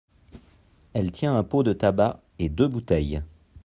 [0.93, 3.21] Elle tient un pot de tabac et deux bouteilles.